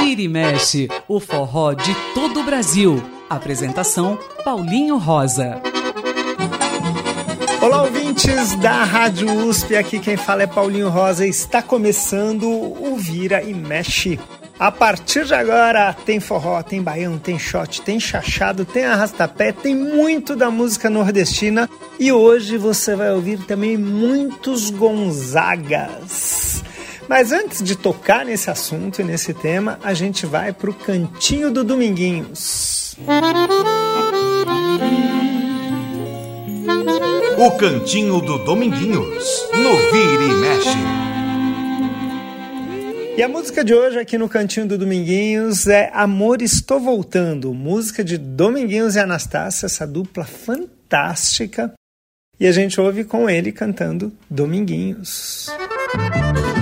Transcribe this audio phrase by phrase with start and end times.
[0.00, 3.02] Vira e mexe, o forró de todo o Brasil.
[3.30, 5.62] Apresentação Paulinho Rosa.
[7.60, 9.76] Olá, ouvintes da Rádio USP.
[9.76, 11.26] Aqui quem fala é Paulinho Rosa.
[11.26, 14.18] Está começando o Vira e Mexe.
[14.62, 19.74] A partir de agora tem forró, tem baião, tem shot, tem chachado, tem arrastapé, tem
[19.74, 21.68] muito da música nordestina
[21.98, 26.62] e hoje você vai ouvir também muitos Gonzagas.
[27.08, 31.64] Mas antes de tocar nesse assunto e nesse tema, a gente vai pro cantinho do
[31.64, 32.94] Dominguinhos.
[37.36, 41.11] O cantinho do Dominguinhos, no Vira e Mexe.
[43.14, 48.02] E a música de hoje aqui no Cantinho do Dominguinhos é Amor Estou Voltando, música
[48.02, 51.72] de Dominguinhos e Anastácia, essa dupla fantástica.
[52.40, 55.48] E a gente ouve com ele cantando Dominguinhos.
[55.94, 56.61] Música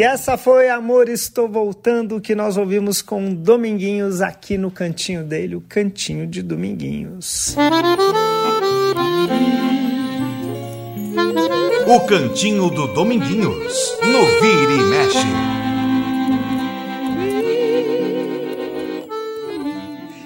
[0.00, 5.56] E essa foi Amor Estou Voltando, que nós ouvimos com Dominguinhos aqui no cantinho dele,
[5.56, 7.54] o cantinho de Dominguinhos.
[11.86, 15.59] O cantinho do Dominguinhos, no Vira e Mexe.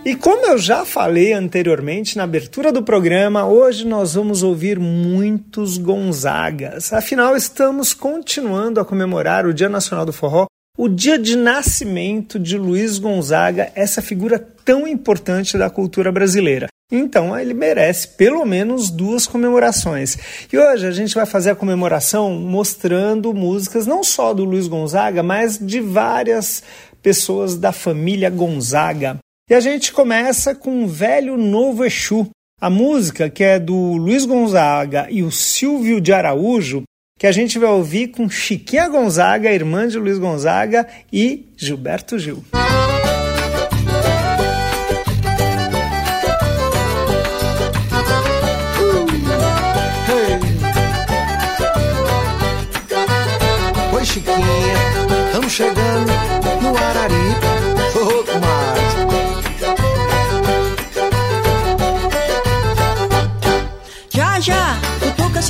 [0.05, 5.79] E como eu já falei anteriormente na abertura do programa, hoje nós vamos ouvir muitos
[5.79, 6.93] Gonzagas.
[6.93, 10.45] Afinal, estamos continuando a comemorar o Dia Nacional do Forró,
[10.77, 16.67] o dia de nascimento de Luiz Gonzaga, essa figura tão importante da cultura brasileira.
[16.93, 20.19] Então ele merece pelo menos duas comemorações.
[20.53, 25.23] E hoje a gente vai fazer a comemoração mostrando músicas não só do Luiz Gonzaga,
[25.23, 26.63] mas de várias
[27.03, 29.19] pessoas da família Gonzaga.
[29.49, 35.07] E a gente começa com Velho Novo Exu, a música que é do Luiz Gonzaga
[35.11, 36.83] e o Silvio de Araújo,
[37.19, 42.43] que a gente vai ouvir com Chiquinha Gonzaga, irmã de Luiz Gonzaga, e Gilberto Gil.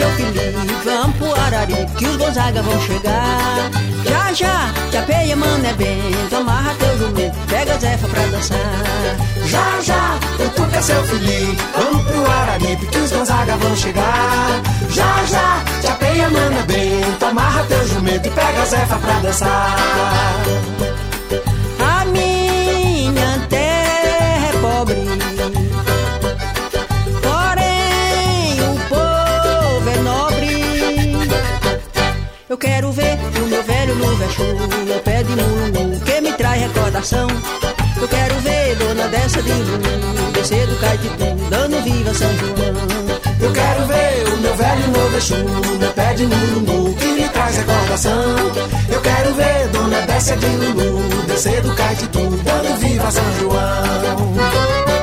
[0.04, 3.70] Seu Felipe, vamos pro Araripe, que os Gonzaga vão chegar.
[4.04, 8.58] Já, já, te apeia, mano, é bento, amarra teu jumento, pega Zefa pra dançar.
[9.46, 14.62] Já, já, cutuca seu Felipe, vamos pro Araripe, que os Gonzaga vão chegar.
[14.90, 21.03] Já, já, te apeia, mano, é bento, amarra teu jumento e pega Zefa pra dançar.
[37.04, 37.28] Traz recordação.
[38.00, 42.54] Eu quero ver dona dessa de lulu, descer do Caetitu, dando viva São João.
[43.40, 47.56] Eu quero ver o meu velho no Exu, meu pé de mulungu, que me traz
[47.56, 48.36] recordação.
[48.88, 54.93] Eu quero ver Dona Décia de Lulu, descer do Caetitu, dando viva São João.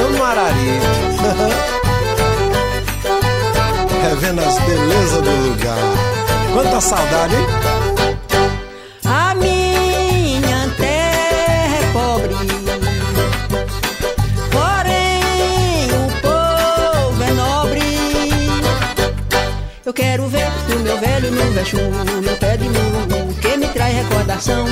[0.00, 0.80] Estamos no Araripe.
[4.08, 5.76] Revendo as belezas do lugar.
[6.54, 7.46] Quanta saudade, hein?
[9.04, 12.34] A minha terra é pobre,
[14.50, 17.82] porém o povo é nobre.
[19.84, 23.94] Eu quero ver o meu velho no vexu, meu pé de mulungu, que me traz
[23.94, 24.66] recordação.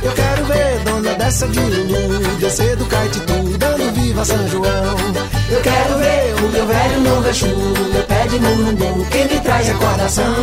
[0.00, 3.39] Eu quero ver dona dessa de Lulu, descer do Caetitu,
[4.10, 4.96] viva São João.
[5.48, 9.68] Eu quero ver o meu velho no vexu, meu pé de mulungu, que me traz
[9.68, 10.34] recordação.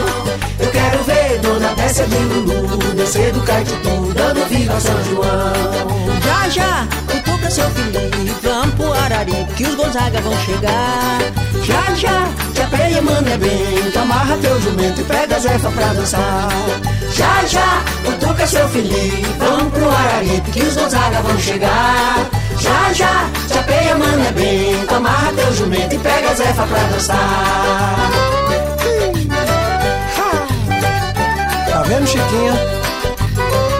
[0.59, 6.21] Eu quero ver Dona Décia de Lulu, descer do Caetitu, dando viva São João.
[6.23, 11.19] Já, já, cutuca seu Felipe, vamos pro Araripe, que os Gonzaga vão chegar.
[11.63, 16.47] Já, já, te apeia, mano, é bem, amarra teu jumento e pega Zefa pra dançar.
[17.13, 22.36] Já, já, cutuca seu Felipe, vamos pro Araripe, que os Gonzaga vão chegar.
[22.59, 28.11] Já, já, te apeia, mano, é bem, amarra teu jumento e pega Zefa pra dançar.
[31.69, 32.53] Tá vendo, Chiquinha?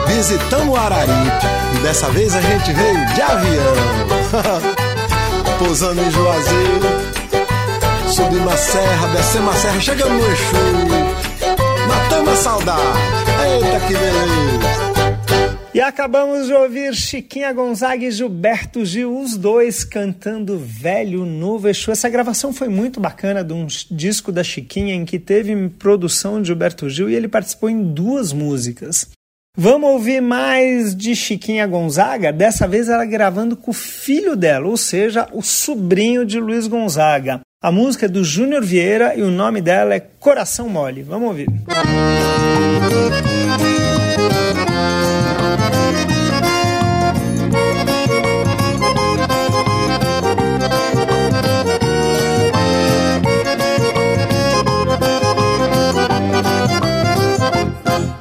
[0.07, 3.75] Visitamos o Araripe e dessa vez a gente veio de avião.
[5.59, 6.81] Pousando em Juazeiro,
[8.07, 11.17] subimos a serra, descemos a serra, chegamos no Exu.
[11.87, 12.81] Matamos a saudade.
[13.43, 14.96] Eita que beleza!
[15.77, 21.91] E acabamos de ouvir Chiquinha Gonzaga e Gilberto Gil, os dois cantando Velho Novo Exu.
[21.91, 26.47] Essa gravação foi muito bacana de um disco da Chiquinha em que teve produção de
[26.47, 29.07] Gilberto Gil e ele participou em duas músicas.
[29.55, 32.33] Vamos ouvir mais de Chiquinha Gonzaga?
[32.33, 37.41] Dessa vez ela gravando com o filho dela, ou seja, o sobrinho de Luiz Gonzaga.
[37.61, 41.03] A música é do Júnior Vieira e o nome dela é Coração Mole.
[41.03, 41.47] Vamos ouvir.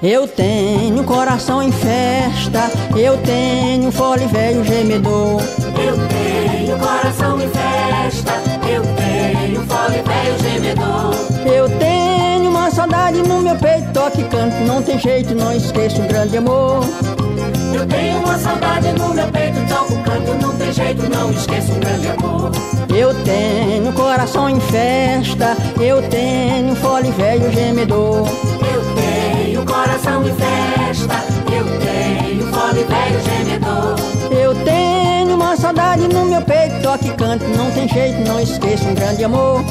[0.09, 5.43] Eu tenho coração em festa, eu tenho fole velho gemedor.
[5.85, 8.33] Eu tenho coração em festa,
[8.71, 11.13] eu tenho fole velho gemedor.
[11.45, 16.07] Eu tenho uma saudade no meu peito, toque canto, não tem jeito, não esqueço um
[16.07, 16.85] grande amor.
[17.75, 21.81] Eu tenho uma saudade no meu peito, toco canto, não tem jeito, não esqueço um
[21.81, 22.53] grande amor.
[22.97, 28.29] Eu tenho coração em festa, eu tenho fole velho gemedor.
[28.73, 29.06] Eu tenho
[29.65, 31.15] coração em festa,
[31.53, 33.97] eu tenho fole velho gemedor.
[34.31, 38.95] Eu tenho uma saudade no meu peito, toque canto, não tem jeito, não esqueço um
[38.95, 39.65] grande amor.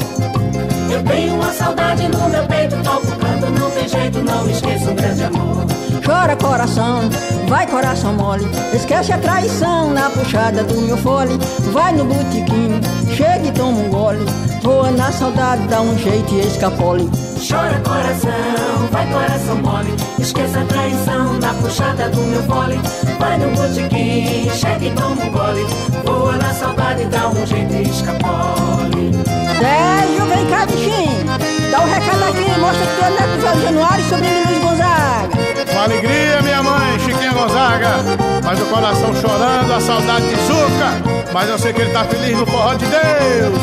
[0.90, 4.94] Eu tenho uma saudade no meu peito, toco canto, não tem jeito, não esqueço um
[4.94, 5.66] grande amor.
[6.04, 7.10] Chora coração,
[7.48, 11.36] vai coração mole, esquece a traição na puxada do meu fole.
[11.72, 12.80] Vai no botequim,
[13.14, 14.24] chega e toma um gole,
[14.62, 17.08] voa na saudade, dá um jeito e escapole.
[17.48, 22.78] Chora coração, vai coração mole, esqueça a traição na puxada do meu fole.
[23.18, 25.66] Vai no botequim, chega e toma um gole,
[26.04, 29.12] voa na saudade, dá um jeito e escapole.
[29.58, 31.55] Sérgio, vem cá, bichinho.
[31.76, 35.28] Dá um recado aqui, mostra que tu é neto Zé Januário sobre Luiz Gonzaga.
[35.70, 37.96] Com alegria, minha mãe, Chiquinha Gonzaga.
[38.42, 41.30] Mas o coração chorando, a saudade de suca.
[41.34, 43.60] Mas eu sei que ele tá feliz no forró de Deus.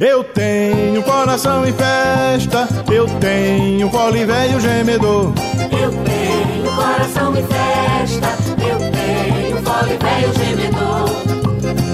[0.00, 5.32] Eu tenho coração em festa, eu tenho fole velho gemedor.
[5.70, 9.00] Eu tenho coração em festa, eu tenho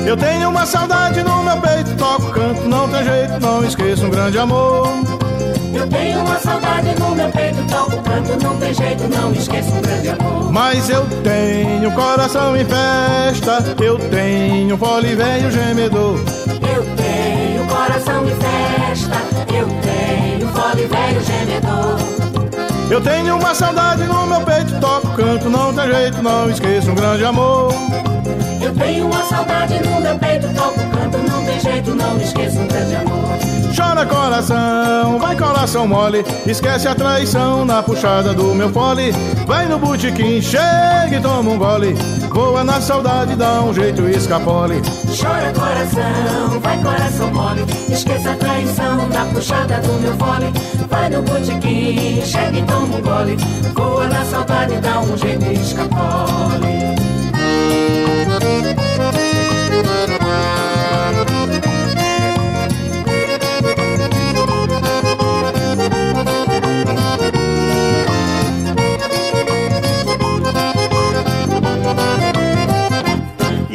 [0.06, 4.10] Eu tenho uma saudade no meu peito, toco, canto, não tem jeito, não esqueço um
[4.10, 4.88] grande amor.
[5.75, 9.82] Eu tenho uma saudade no meu peito, toco, canto, não tem jeito, não esqueço um
[9.82, 10.52] grande amor.
[10.52, 16.20] Mas eu tenho coração em festa, eu tenho fole velho gemedor.
[16.72, 19.16] Eu tenho coração em festa,
[19.52, 21.96] eu tenho fole velho gemedor.
[22.88, 26.94] Eu tenho uma saudade no meu peito, toco, canto, não tem jeito, não esqueço um
[26.94, 27.75] grande amor.
[28.78, 32.97] Tenho uma saudade no meu peito, toco, canto, não tem jeito, não esqueço um grande
[32.97, 33.26] amor.
[33.75, 39.12] Chora coração, vai coração mole, esquece a traição na puxada do meu fole.
[39.47, 41.95] Vai no botequim, chega e toma um gole,
[42.30, 44.80] voa na saudade, dá um jeito e escapole.
[45.18, 50.52] Chora coração, vai coração mole, esqueça a traição na puxada do meu fole.
[50.88, 53.37] Vai no botequim, chega e toma um gole,
[53.75, 56.86] voa na saudade, dá um jeito e escapole.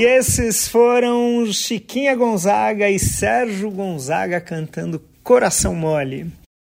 [0.02, 6.26] E esses foram Chiquinha Gonzaga e Sérgio Gonzaga cantando Coração Mole.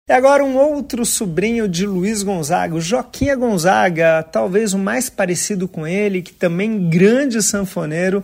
[0.07, 5.87] E agora um outro sobrinho de Luiz Gonzaga, Joquinha Gonzaga, talvez o mais parecido com
[5.87, 8.23] ele, que também grande sanfoneiro.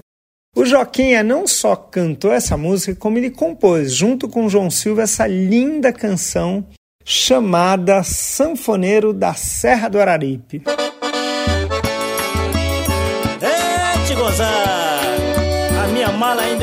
[0.54, 5.26] O Joquinha não só cantou essa música, como ele compôs, junto com João Silva, essa
[5.26, 6.66] linda canção
[7.02, 10.64] chamada Sanfoneiro da Serra do Araripe.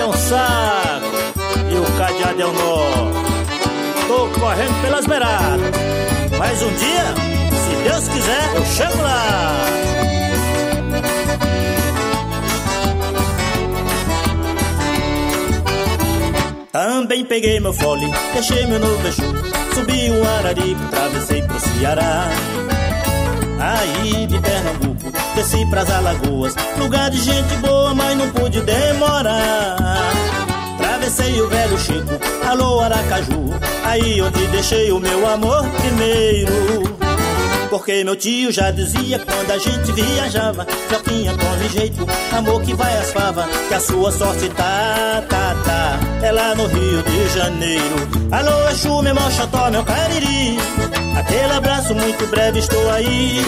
[0.05, 1.05] É um saco
[1.71, 3.11] e o cadeado é um nó.
[4.07, 5.71] Tô correndo pelas beiradas,
[6.37, 7.05] mas um dia,
[7.49, 9.65] se Deus quiser, eu chego lá.
[16.71, 19.01] Também peguei meu fole, deixei meu novo
[19.73, 22.27] subi o Araripe, travessei pro Ceará.
[23.59, 24.94] Aí de Pernambuco,
[25.35, 29.75] desci pras Alagoas, lugar de gente boa, mas não pude demorar.
[30.77, 33.43] Travessei o velho Chico, alô Aracaju,
[33.83, 36.95] aí onde deixei o meu amor primeiro.
[37.69, 42.95] Porque meu tio já dizia quando a gente viajava Joquinha, tome jeito, amor que vai
[42.99, 45.99] às favas Que a sua sorte tá, tá, tá.
[46.25, 48.07] É lá no Rio de Janeiro.
[48.31, 50.57] Alô, Exu, meu mochotó, meu cariri.
[51.17, 53.43] Aquele abraço muito breve, estou aí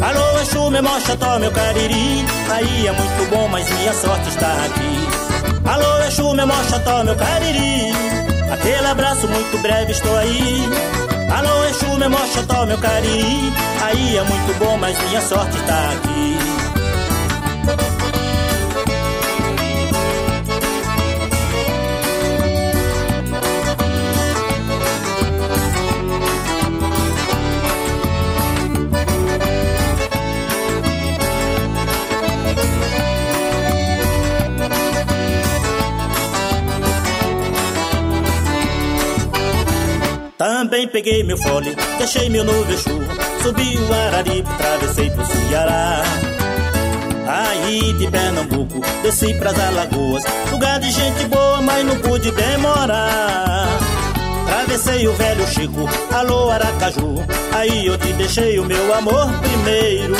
[0.00, 5.68] Alô, Exu, meu mochotó, meu cariri Aí é muito bom, mas minha sorte está aqui.
[5.68, 7.92] Alô, Exu, meu mochotó, meu cariri
[8.52, 10.62] Aquele abraço muito breve, estou aí.
[11.36, 13.52] Alô, Exu, meu mochotó, meu cariri
[13.82, 16.37] Aí é muito bom, mas minha sorte tá aqui
[40.86, 43.00] Peguei meu fole, deixei meu novo Exu
[43.42, 46.02] Subi o Araripe, travessei pro Ceará.
[47.26, 53.68] Aí de Pernambuco, desci pras Alagoas Lugar de gente boa, mas não pude demorar.
[54.46, 60.14] Travessei o velho Chico, alô Aracaju Aí eu te deixei o meu amor primeiro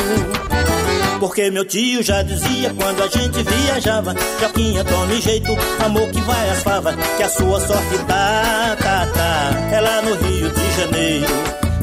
[1.19, 6.49] porque meu tio já dizia quando a gente viajava Joquinha, tome jeito, amor que vai
[6.49, 9.75] às favas Que a sua sorte tá, tá, tá.
[9.75, 11.27] É lá no Rio de Janeiro.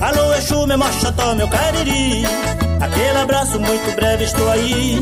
[0.01, 2.25] Alô, Exu, meu machotó, meu cariri.
[2.81, 5.01] Aquele abraço muito breve, estou aí.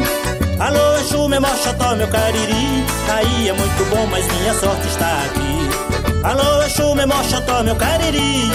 [0.58, 2.84] Alô, Exu, meu machotó, meu cariri.
[3.08, 6.24] Aí é muito bom, mas minha sorte está aqui.
[6.24, 8.50] Alô, Exu, meu machotó, meu cariri.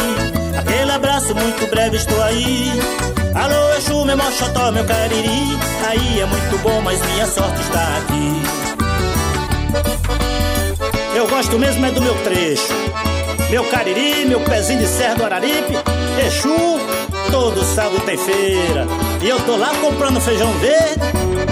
[0.58, 2.72] Aquele abraço muito breve, estou aí
[3.36, 5.58] Alô, Exu, meu mochotó, meu cariri.
[5.88, 8.42] Aí é muito bom, mas minha sorte está aqui.
[11.16, 12.74] Eu gosto mesmo é do meu trecho.
[13.50, 15.74] Meu cariri, meu pezinho de serra do Araripe.
[16.26, 16.80] Exu,
[17.32, 18.88] todo sábado tem feira.
[19.22, 21.00] E eu tô lá comprando feijão verde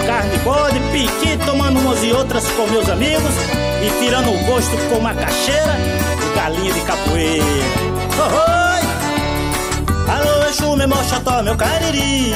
[0.06, 3.30] Carne bode, piqui, tomando umas e outras com meus amigos
[3.82, 5.76] E tirando o gosto com macaxeira
[6.22, 7.44] E galinha de capoeira.
[8.16, 8.68] Oh, oh.
[10.10, 12.32] Alô, Exu, meu mochotó, meu cariri.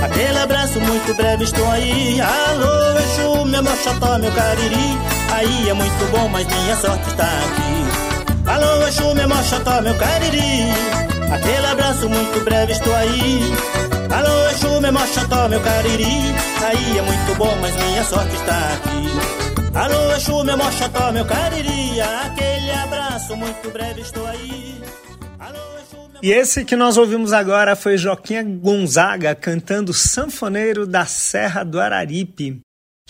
[0.00, 2.20] Aquele abraço muito breve, estou aí.
[2.20, 4.98] Alô, Exu, meu mochotó, meu cariri.
[5.32, 8.48] Aí é muito bom, mas minha sorte está aqui.
[8.48, 10.70] Alô, Exu, meu mochotó, meu cariri.
[11.32, 13.52] Aquele abraço muito breve, estou aí.
[14.14, 16.34] Alô, Exu, meu mochotó, meu cariri.
[16.64, 19.74] Aí é muito bom, mas minha sorte está aqui.
[19.74, 24.80] Alô, Exu, meu mochotó, meu cariri, aquele abraço, muito breve estou aí.
[26.22, 32.60] E esse que nós ouvimos agora foi Joquinha Gonzaga cantando Sanfoneiro da Serra do Araripe.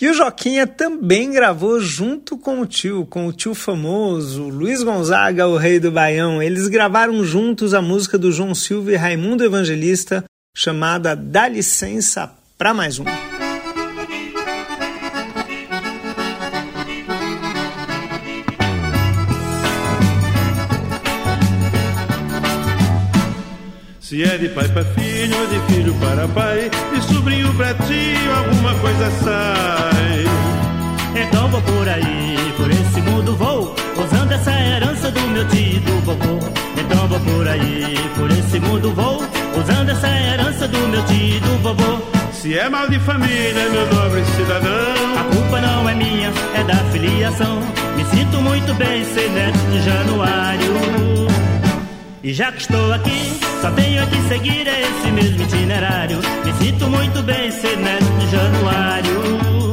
[0.01, 5.49] E o Joquinha também gravou junto com o tio, com o tio famoso, Luiz Gonzaga,
[5.49, 6.41] o rei do Baião.
[6.41, 10.23] Eles gravaram juntos a música do João Silva e Raimundo Evangelista,
[10.55, 13.28] chamada Dá Licença para Mais Um.
[24.09, 28.35] Se é de pai para filho ou de filho para pai, de sobrinho para tio,
[28.39, 30.25] alguma coisa sai.
[31.15, 36.01] Então vou por aí, por esse mundo vou, usando essa herança do meu tio do
[36.07, 36.39] vovô.
[36.79, 39.23] Então vou por aí, por esse mundo vou,
[39.61, 41.99] usando essa herança do meu tio do vovô.
[42.33, 46.77] Se é mal de família, meu nobre cidadão, a culpa não é minha, é da
[46.93, 47.61] filiação.
[47.95, 51.28] Me sinto muito bem ser neto de Januário.
[52.21, 56.19] E já que estou aqui, só tenho que seguir esse mesmo itinerário.
[56.45, 59.73] Me sinto muito bem ser neto de Januário.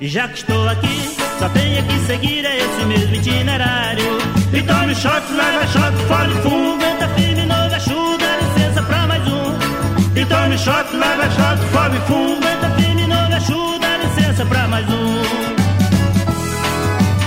[0.00, 4.18] E já que estou aqui, só tenho que seguir esse mesmo itinerário.
[4.50, 9.22] E tome shot, leva shot, fole fundo, entra firme, novo Exu, dá licença pra mais
[9.28, 10.18] um.
[10.18, 14.86] E tome shot, leva shot, fole fundo, entra firme, novo Exu, dá licença pra mais
[14.88, 15.22] um.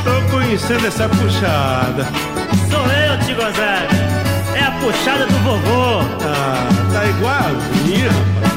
[0.04, 2.08] Tô conhecendo essa puxada.
[2.72, 4.05] Sou eu, Gonzaga
[4.86, 6.02] puxada do vovô.
[6.22, 8.56] Ah, tá igualzinho, rapaz.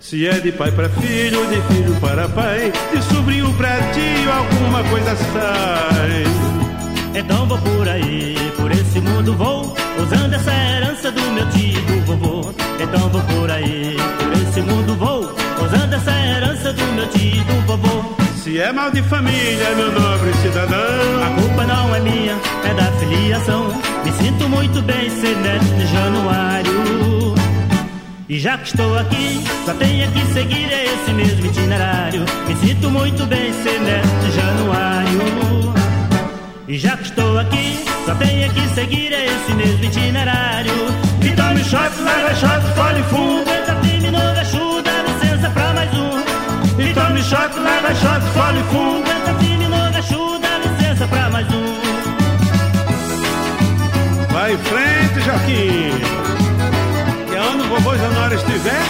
[0.00, 4.82] Se é de pai para filho, de filho para pai, de sobrinho para tio, alguma
[4.84, 6.24] coisa sai.
[7.14, 12.00] Então vou por aí, por esse mundo vou, usando essa herança do meu tio do
[12.06, 12.54] vovô.
[12.80, 17.66] Então vou por aí, por esse mundo vou, usando essa herança do meu tio do
[17.66, 18.19] vovô.
[18.42, 20.78] Se é mal de família, meu nobre cidadão,
[21.22, 23.68] a culpa não é minha, é da filiação.
[24.02, 27.34] Me sinto muito bem ser neto de Januário.
[28.30, 32.24] E já que estou aqui, só tenho que seguir esse mesmo itinerário.
[32.48, 35.74] Me sinto muito bem ser neto de Januário.
[36.66, 40.72] E já que estou aqui, só tenho que seguir esse mesmo itinerário.
[41.22, 43.59] E tome shot, leva shot, fole fundo,
[47.30, 49.66] shot, leva shot, fole fundo, entra firme,
[49.98, 51.80] Exu, dá licença pra mais um.
[54.32, 55.92] Vai em frente, Joaquim.
[57.30, 58.82] E onde o vovô Januário estiver,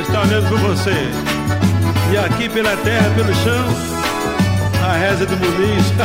[0.00, 1.10] está olhando por você.
[2.12, 3.66] E aqui pela terra, pelo chão,
[4.88, 5.92] a reza do Muniz.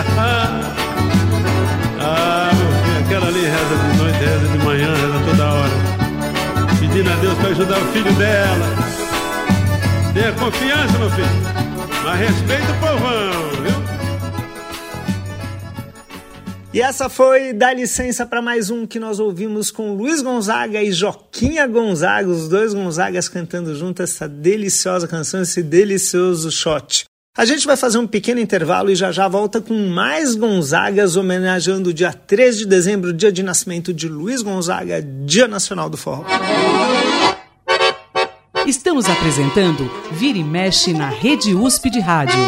[2.02, 5.76] ah, meu filho, aquela ali reza de noite, reza de manhã, reza toda hora.
[6.80, 8.91] Pedindo a Deus para ajudar o filho dela.
[10.14, 11.28] Tenha confiança, meu filho.
[12.04, 13.92] Mas respeita o povão, viu?
[16.74, 20.92] E essa foi Dá Licença para mais um que nós ouvimos com Luiz Gonzaga e
[20.92, 27.06] Joquinha Gonzaga, os dois Gonzagas cantando junto essa deliciosa canção, esse delicioso shot.
[27.38, 31.92] A gente vai fazer um pequeno intervalo e já já volta com mais Gonzagas homenageando
[31.92, 36.26] o dia 3 de dezembro, dia de nascimento de Luiz Gonzaga, Dia Nacional do Forró.
[38.68, 42.40] Estamos apresentando Vira e Mexe na Rede USP de Rádio.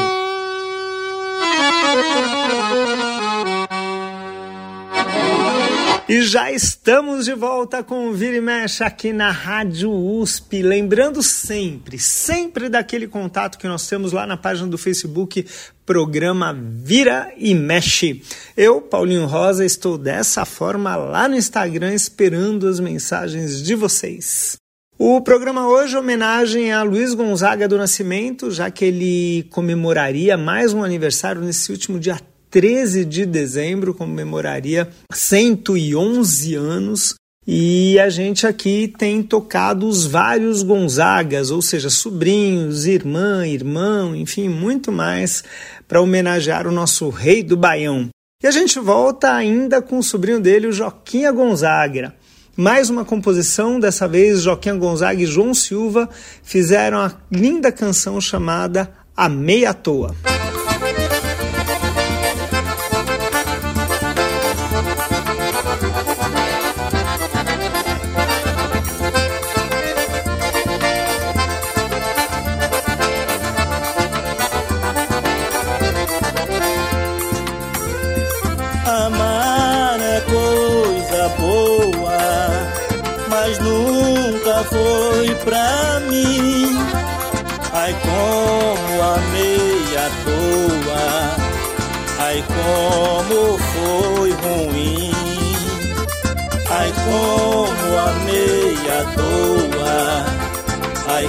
[6.08, 10.62] E já estamos de volta com o Vira e Mexe aqui na Rádio USP.
[10.62, 15.47] Lembrando sempre, sempre daquele contato que nós temos lá na página do Facebook,
[15.84, 18.21] programa Vira e Mexe.
[18.56, 24.62] Eu, Paulinho Rosa, estou dessa forma lá no Instagram esperando as mensagens de vocês.
[25.05, 30.71] O programa hoje é homenagem a Luiz Gonzaga do Nascimento, já que ele comemoraria mais
[30.71, 32.17] um aniversário nesse último dia
[32.49, 37.15] 13 de dezembro, comemoraria 111 anos.
[37.45, 44.47] E a gente aqui tem tocado os vários Gonzagas, ou seja, sobrinhos, irmã, irmão, enfim,
[44.47, 45.43] muito mais
[45.85, 48.07] para homenagear o nosso rei do Baião.
[48.41, 52.15] E a gente volta ainda com o sobrinho dele, o Joquinha Gonzaga.
[52.55, 56.07] Mais uma composição, dessa vez Joaquim Gonzaga e João Silva
[56.43, 60.15] fizeram a linda canção chamada A Meia Toa.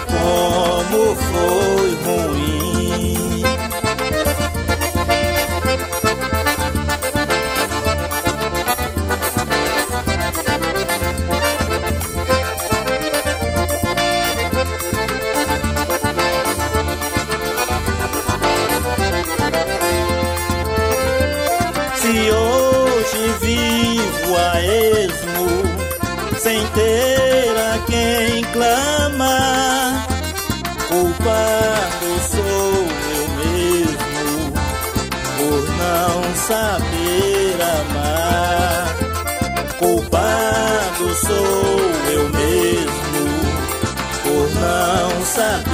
[0.00, 1.83] Como foi
[45.36, 45.73] não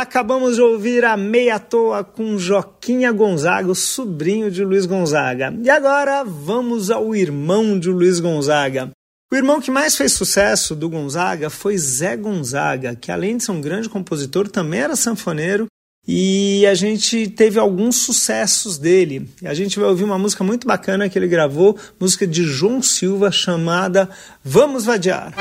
[0.00, 5.54] acabamos de ouvir a meia toa com Joquinha Gonzaga, o sobrinho de Luiz Gonzaga.
[5.62, 8.90] E agora vamos ao irmão de Luiz Gonzaga.
[9.32, 13.52] O irmão que mais fez sucesso do Gonzaga foi Zé Gonzaga, que além de ser
[13.52, 15.66] um grande compositor, também era sanfoneiro
[16.08, 19.28] e a gente teve alguns sucessos dele.
[19.44, 23.30] A gente vai ouvir uma música muito bacana que ele gravou, música de João Silva
[23.30, 24.08] chamada
[24.42, 25.32] Vamos Vadiar.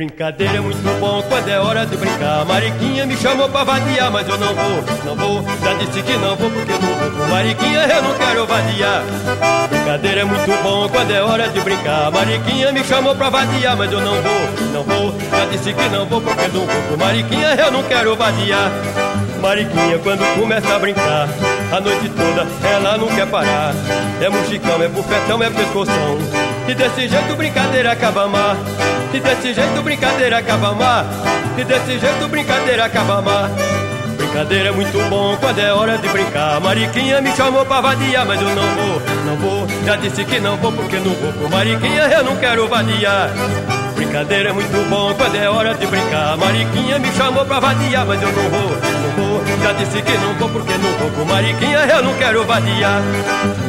[0.00, 2.42] Brincadeira é muito bom quando é hora de brincar.
[2.46, 5.44] Mariquinha me chamou pra vadiar, mas eu não vou, não vou.
[5.62, 7.28] Já disse que não vou porque não vou.
[7.28, 9.02] Mariquinha, eu não quero vadiar.
[9.68, 12.10] Brincadeira é muito bom quando é hora de brincar.
[12.10, 15.14] Mariquinha me chamou pra vadiar, mas eu não vou, não vou.
[15.30, 16.96] Já disse que não vou porque não vou.
[16.96, 18.72] Mariquinha, eu não quero vadiar.
[19.42, 21.28] Mariquinha, quando começa a brincar,
[21.70, 23.74] a noite toda ela não quer parar.
[24.18, 26.49] É muxicão, é bufetão, é pescoção.
[26.70, 28.56] E desse jeito brincadeira acaba mar.
[29.12, 31.04] E desse jeito brincadeira acaba mar.
[31.58, 33.50] E desse jeito brincadeira acaba mar.
[34.16, 36.60] Brincadeira é muito bom quando é hora de brincar.
[36.60, 39.66] Mariquinha me chamou pra vadiar, mas eu não vou, não vou.
[39.84, 41.50] Já disse que não vou porque não vou.
[41.50, 43.30] Mariquinha eu não quero vadiar.
[44.10, 46.36] Brincadeira é muito bom quando é hora de brincar.
[46.36, 49.42] Mariquinha me chamou pra vadiar, mas eu não vou, não vou.
[49.62, 51.10] Já disse que não vou porque não vou.
[51.12, 53.00] Por Mariquinha eu não quero vadiar.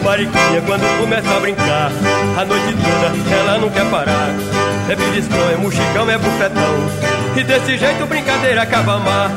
[0.03, 1.91] Mariquinha, quando começa a brincar,
[2.39, 4.29] a noite toda ela não quer parar.
[4.89, 6.89] É beliscão, é muxicão, é bufetão.
[7.37, 9.29] E desse jeito brincadeira acaba mar.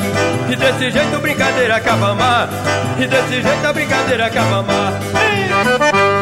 [0.50, 2.48] E desse jeito brincadeira acaba mar.
[2.98, 4.92] E desse jeito a brincadeira acaba mar.
[5.64, 6.13] Segura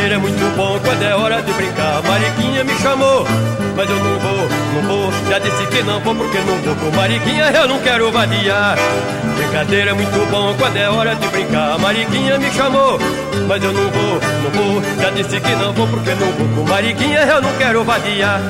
[0.00, 2.02] Brincadeira é muito bom quando é hora de brincar.
[2.02, 3.26] Mariquinha me chamou,
[3.76, 5.12] mas eu não vou, não vou.
[5.28, 8.78] Já disse que não vou porque não vou com Mariquinha, eu não quero vadiar.
[9.36, 11.78] Brincadeira é muito bom quando é hora de brincar.
[11.78, 12.98] Mariquinha me chamou,
[13.46, 14.82] mas eu não vou, não vou.
[15.02, 18.40] Já disse que não vou porque não vou com Mariquinha, eu não quero vadiar.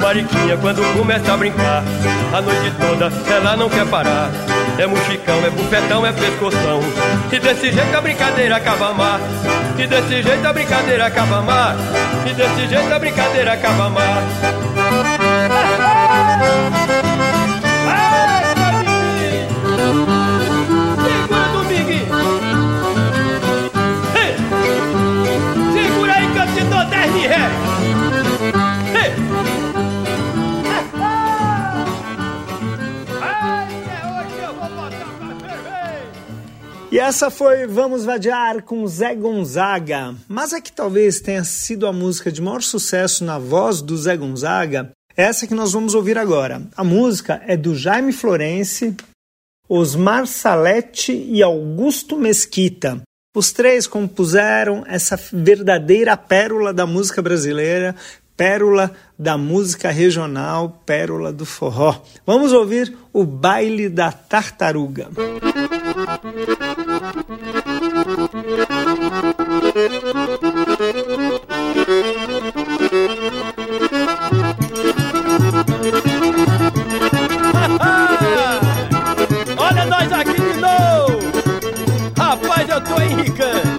[0.00, 1.84] Mariquinha quando começa a brincar,
[2.32, 4.30] a noite toda ela não quer parar.
[4.76, 6.80] É muxicão, é bufetão, é pescoção.
[7.32, 9.20] E desse jeito a brincadeira acaba má.
[9.78, 11.74] E desse jeito a brincadeira acaba má.
[12.28, 14.22] E desse jeito a brincadeira acaba má.
[36.90, 40.14] E essa foi Vamos Vadiar com Zé Gonzaga.
[40.26, 44.16] Mas a que talvez tenha sido a música de maior sucesso na voz do Zé
[44.16, 46.62] Gonzaga, é essa que nós vamos ouvir agora.
[46.74, 48.96] A música é do Jaime Florense,
[49.68, 53.02] Osmar Salete e Augusto Mesquita.
[53.36, 57.94] Os três compuseram essa verdadeira pérola da música brasileira,
[58.38, 62.00] pérola da música regional, pérola do forró.
[62.24, 65.08] Vamos ouvir o Baile da Tartaruga.
[79.58, 81.18] Olha nós aqui de novo!
[82.16, 83.78] Rapaz, eu tô enricando.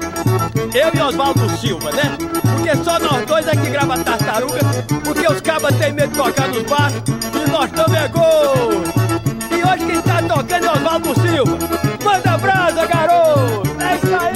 [0.73, 2.17] Eu e Oswaldo Silva, né?
[2.69, 4.59] Porque só nós dois é que grava tartaruga,
[5.03, 7.01] porque os cabas têm medo de tocar nos baixos
[7.33, 8.83] e nós estamos é gol.
[9.49, 11.57] E hoje quem tá tocando é Oswaldo Silva.
[12.03, 13.63] Manda brasa, garoto!
[13.79, 14.35] É isso aí!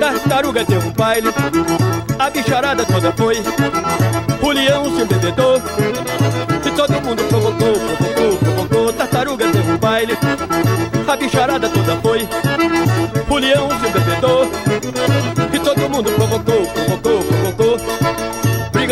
[0.00, 1.28] Tartaruga deu um baile,
[2.18, 3.40] a bicharada toda foi.
[4.42, 5.62] O leão se embebedou,
[6.66, 8.92] e todo mundo provocou, provocou, provocou.
[8.94, 10.18] Tartaruga deu um baile,
[11.06, 12.28] a bicharada toda foi.
[13.28, 14.01] O leão se embebedou,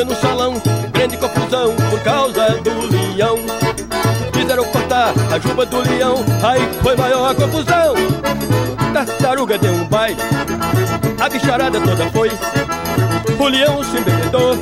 [0.01, 0.55] Briga no salão,
[0.93, 3.37] grande confusão por causa do leão.
[4.33, 7.95] Quiseram cortar a juba do leão, aí foi maior a confusão.
[8.95, 10.17] Tartaruga deu um baile,
[11.21, 12.31] a bicharada toda foi.
[13.39, 14.57] O leão se embebedou,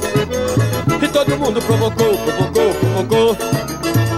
[1.00, 3.36] e todo mundo provocou, provocou, provocou.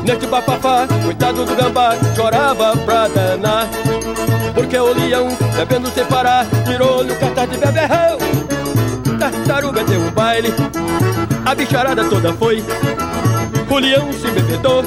[0.02, 3.68] Neste bafafá, coitado do gambá, chorava pra danar.
[4.54, 8.39] Porque o leão, bebendo sem parar, tirou-lhe o cartaz de beberrão.
[9.30, 10.52] Tartaruga deu um baile,
[11.44, 12.64] a bicharada toda foi.
[13.68, 14.82] O leão se embebedou,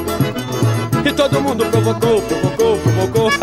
[1.06, 3.32] e todo mundo provocou, provocou, provocou.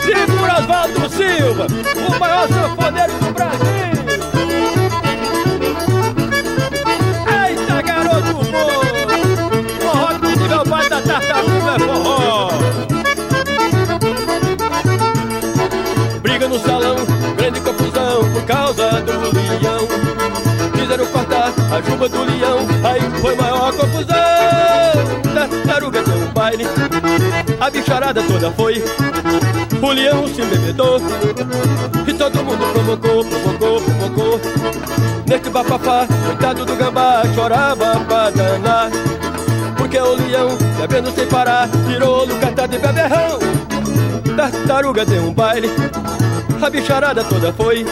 [0.00, 1.66] Segura Oswaldo Silva,
[2.08, 2.48] o maior
[21.80, 24.16] a do leão, aí foi maior confusão.
[25.34, 26.64] Tartaruga deu um baile,
[27.60, 28.82] a bicharada toda foi.
[29.82, 31.00] O leão se embebedou
[32.06, 34.40] E todo mundo provocou, provocou, provocou
[35.26, 38.90] Neste bafafá, coitado do gambá Chorava pra danar
[39.78, 43.38] Porque o leão, bebendo sem parar Tirou-lhe o cartaz de beberrão
[44.36, 45.70] Tartaruga deu um baile
[46.60, 47.86] A bicharada toda foi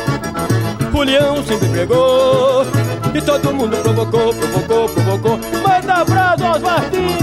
[0.92, 2.66] O leão se embebregou
[3.14, 7.16] E todo mundo provocou, provocou, provocou Manda abraço aos Martins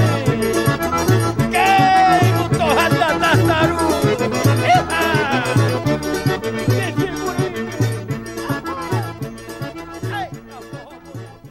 [1.52, 3.96] Queima o torrado da tartaruga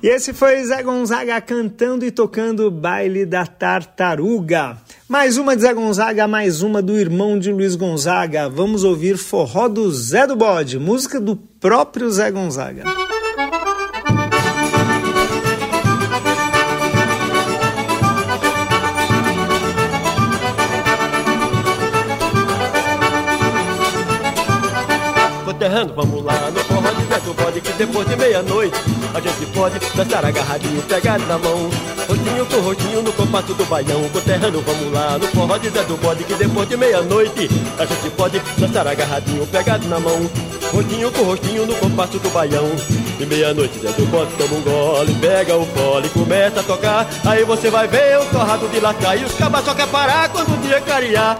[0.05, 4.77] E esse foi Zé Gonzaga cantando e tocando baile da tartaruga.
[5.09, 8.47] Mais uma de Zé Gonzaga, mais uma do irmão de Luiz Gonzaga.
[8.47, 12.85] Vamos ouvir Forró do Zé do Bode, música do próprio Zé Gonzaga.
[25.95, 28.77] Vamos lá no forró de Zé do Bode Que depois de meia-noite
[29.15, 31.71] a gente pode dançar agarradinho, pegado na mão.
[32.09, 35.97] Rostinho com rostinho no compasso do baião Conterrando, vamos lá no forró de Zé do
[35.97, 40.29] Bode Que depois de meia-noite a gente pode dançar agarradinho, pegado na mão.
[40.73, 42.69] Rostinho com rostinho no compasso do baião
[43.21, 47.45] E meia-noite Zé do Bode toma um gole Pega o fole, começa a tocar Aí
[47.45, 50.67] você vai ver o torrado de lacar E os cabas só quer parar quando o
[50.67, 51.39] dia clarear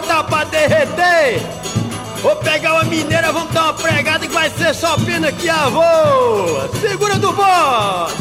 [0.00, 1.42] botar pra derreter!
[2.22, 5.68] Vou pegar uma mineira, vamos dar uma pregada que vai ser só pena que a
[5.68, 6.70] voa!
[6.80, 8.14] Segura do bode!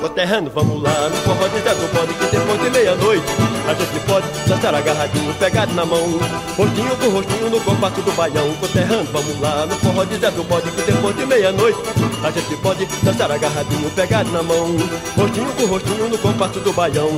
[0.00, 3.26] Conterrando, vamos lá no forró de Zé do Bode Que depois de meia-noite
[3.68, 6.18] a gente pode dançar agarradinho, pegado na mão
[6.56, 10.44] Rostinho com rostinho no compasso do baião Conterrando, vamos lá no forró de Zé do
[10.44, 11.78] Bode Que depois de meia-noite
[12.26, 14.76] a gente pode dançar agarradinho, pegado na mão.
[15.16, 17.08] Rostinho com rostinho no compasso do baião.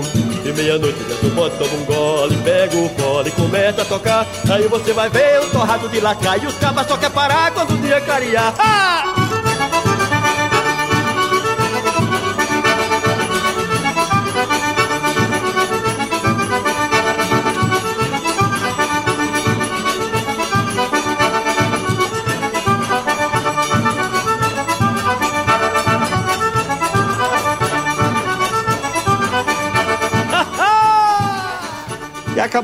[0.44, 2.36] E meia-noite Zé do Bode toma um gole.
[2.38, 4.26] Pega o fole e começa a tocar.
[4.50, 7.74] Aí você vai ver o torrado de lacar E os cabas só quer parar quando
[7.74, 8.54] o dia clarear.
[8.58, 9.37] Ah!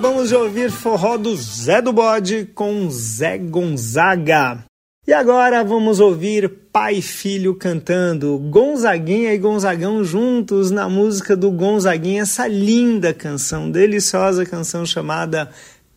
[0.05, 4.62] Acabamos de ouvir forró do Zé do Bode com Zé Gonzaga.
[5.07, 11.51] E agora vamos ouvir pai e filho cantando Gonzaguinha e Gonzagão juntos na música do
[11.51, 15.49] Gonzaguinha, essa linda canção, deliciosa canção chamada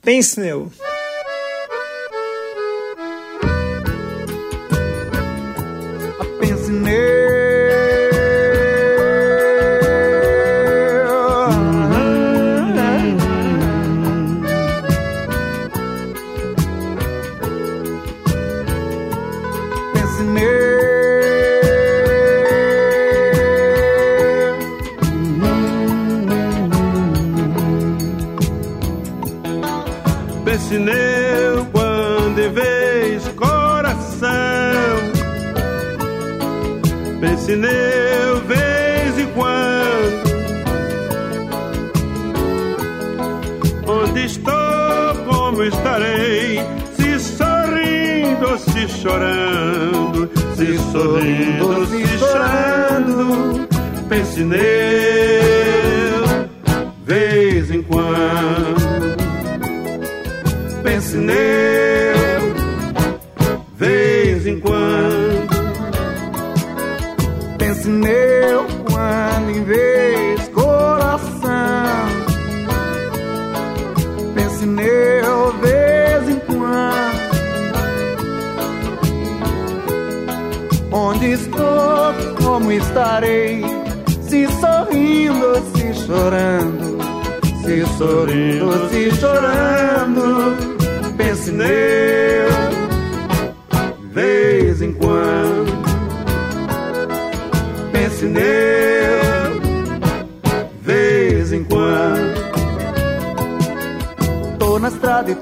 [0.01, 0.71] Pense Neu.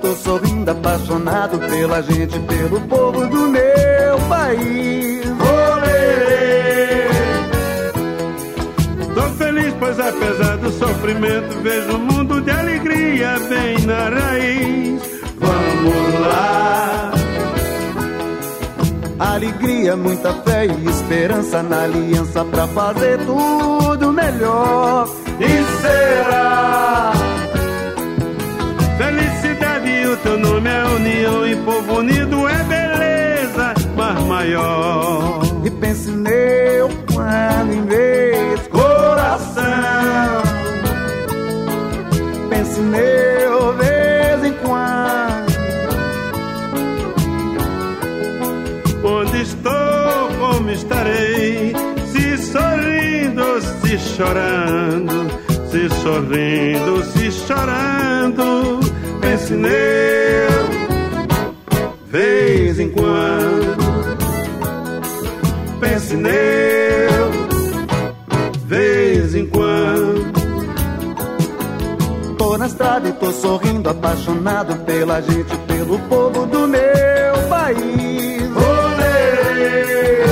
[0.06, 5.26] Tô sorrindo, apaixonado pela gente, pelo povo do meu país.
[5.74, 7.08] Olê!
[9.16, 15.02] Tô feliz, pois apesar do sofrimento, vejo um mundo de alegria bem na raiz.
[15.40, 17.12] Vamos lá.
[19.18, 25.10] Alegria, muita fé e esperança na aliança pra fazer tudo melhor.
[25.40, 27.15] E será?
[30.36, 35.40] Teu nome é união e povo unido é beleza, mar maior.
[35.64, 39.64] E pense neu quando em vez coração.
[42.50, 45.56] Pense neu vez em quando.
[49.06, 51.74] Onde estou, como estarei?
[52.12, 55.32] Se sorrindo, se chorando,
[55.72, 59.05] se sorrindo, se chorando.
[59.36, 59.70] Pense neu,
[62.08, 63.76] vez em quando.
[65.78, 66.32] Pense neu,
[68.66, 70.32] vez em quando.
[72.38, 78.42] Tô na estrada e tô sorrindo, apaixonado pela gente, pelo povo do meu país.
[78.56, 80.24] Olê!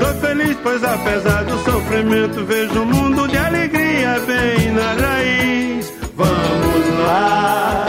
[0.00, 6.05] Tô feliz, pois apesar do sofrimento, vejo um mundo de alegria bem na raiz.
[6.16, 7.86] Vamos lá!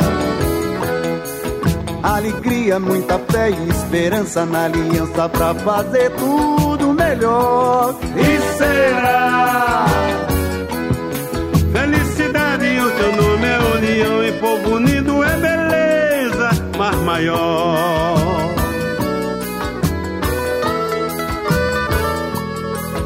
[2.03, 7.95] Alegria, muita fé e esperança na aliança pra fazer tudo melhor.
[8.15, 9.85] E será?
[11.71, 18.17] Felicidade, o teu nome é união e povo unido é beleza, mar maior.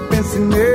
[0.10, 0.71] Pense nele.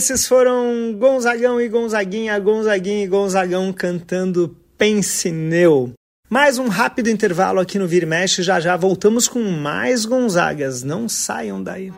[0.00, 5.92] Esses foram Gonzagão e Gonzaguinha, Gonzaguinha e Gonzagão cantando Pensineu.
[6.26, 10.82] Mais um rápido intervalo aqui no Vira e Mexe, já já voltamos com mais Gonzagas.
[10.82, 11.92] Não saiam daí.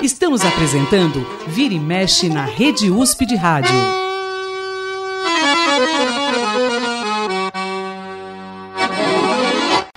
[0.00, 3.74] Estamos apresentando Vira e Mexe na Rede USP de Rádio.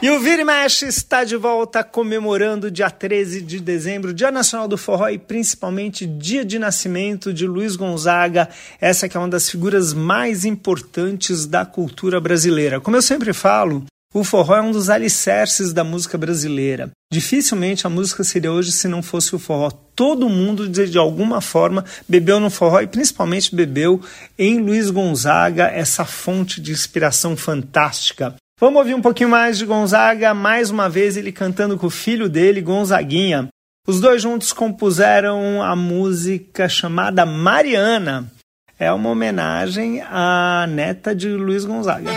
[0.02, 4.68] E o Vira e Mexe está de volta comemorando dia 13 de dezembro, Dia Nacional
[4.68, 8.50] do Forró e principalmente dia de nascimento de Luiz Gonzaga,
[8.80, 12.82] essa que é uma das figuras mais importantes da cultura brasileira.
[12.82, 16.90] Como eu sempre falo, o forró é um dos alicerces da música brasileira.
[17.14, 19.70] Dificilmente a música seria hoje se não fosse o forró.
[19.96, 24.02] Todo mundo, de alguma forma, bebeu no forró e principalmente bebeu
[24.36, 28.36] em Luiz Gonzaga, essa fonte de inspiração fantástica.
[28.62, 32.30] Vamos ouvir um pouquinho mais de Gonzaga, mais uma vez ele cantando com o filho
[32.30, 33.48] dele, Gonzaguinha.
[33.88, 38.32] Os dois juntos compuseram a música chamada Mariana.
[38.78, 42.12] É uma homenagem à neta de Luiz Gonzaga.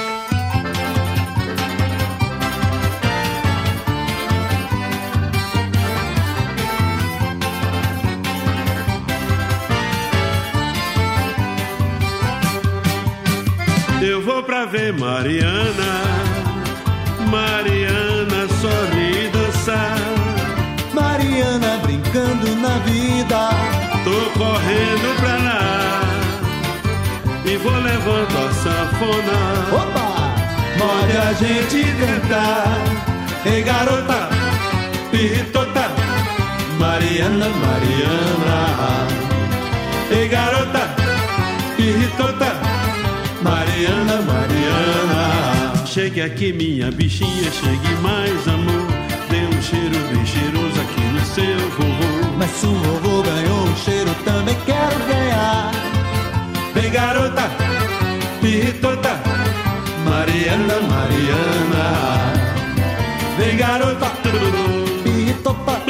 [14.02, 16.33] Eu vou pra ver Mariana,
[17.34, 19.98] Mariana sorri dançar.
[20.92, 23.40] Mariana brincando na vida.
[24.04, 25.64] Tô correndo pra lá
[27.44, 29.38] e vou levando a sanfona.
[29.80, 30.08] Opa!
[30.78, 32.78] Mole a gente cantar.
[33.44, 34.28] Ei garota,
[35.10, 35.90] pirritota,
[36.78, 38.58] Mariana, Mariana.
[40.10, 40.82] Ei garota,
[41.76, 42.50] pirritota,
[43.42, 45.13] Mariana, Mariana.
[45.94, 48.88] Chegue aqui, minha bichinha, chegue mais amor.
[49.30, 52.36] Dê um cheiro bem cheiroso aqui no seu vovô.
[52.36, 55.70] Mas se o vovô ganhou um cheiro, também quero ganhar.
[56.74, 57.42] Vem garota,
[58.40, 59.20] pirritota,
[60.04, 61.84] Mariana, Mariana.
[63.38, 64.10] Vem garota,
[65.04, 65.80] pirritopa,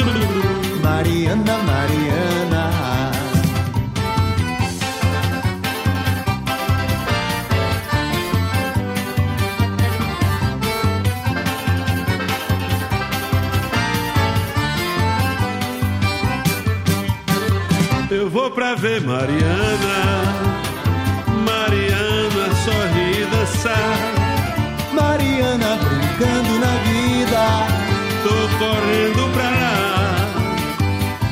[0.83, 2.54] Mariana, Mariana.
[18.77, 19.97] Ver Mariana,
[21.47, 23.97] Mariana sorri dançar.
[24.93, 27.43] Mariana brincando na vida.
[28.23, 29.75] Tô correndo pra lá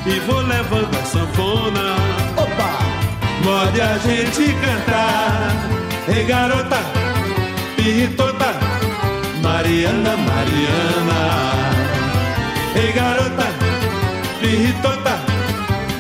[0.06, 1.96] e vou levando a sanfona.
[2.38, 2.72] Opa!
[3.44, 5.52] Morde a gente cantar.
[6.08, 6.80] Ei garota,
[7.76, 8.54] pirritota,
[9.42, 11.22] Mariana, Mariana.
[12.76, 13.48] Ei garota,
[14.40, 15.20] pirritota,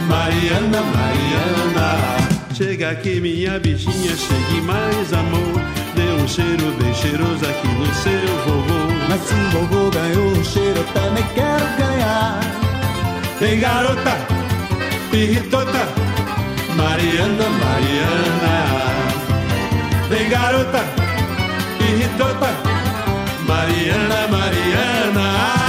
[0.07, 2.33] Mariana, Mariana.
[2.53, 5.61] Chega aqui, minha bichinha, chegue mais amor.
[5.95, 8.83] Dê um cheiro bem cheiroso aqui no seu vovô.
[9.09, 12.39] Mas se o vovô ganhou um cheiro, eu também quero ganhar.
[13.41, 14.17] Ei garota,
[15.11, 15.87] pirritota,
[16.77, 18.83] Mariana, Mariana.
[20.09, 20.85] Vem garota,
[21.77, 22.49] pirritota,
[23.47, 25.62] Mariana, Mariana.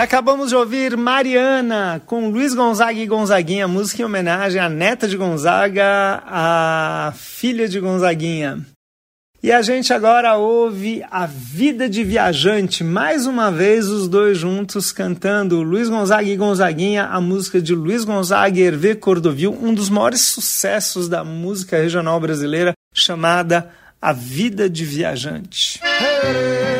[0.00, 5.14] Acabamos de ouvir Mariana com Luiz Gonzaga e Gonzaguinha, música em homenagem à neta de
[5.14, 8.64] Gonzaga, a filha de Gonzaguinha.
[9.42, 14.90] E a gente agora ouve A Vida de Viajante, mais uma vez os dois juntos
[14.90, 19.90] cantando Luiz Gonzaga e Gonzaguinha, a música de Luiz Gonzaga e Hervé Cordovil, um dos
[19.90, 23.70] maiores sucessos da música regional brasileira, chamada
[24.00, 25.78] A Vida de Viajante.
[25.80, 26.79] das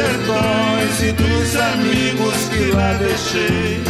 [0.00, 3.89] Sertões e dos amigos que lá deixei.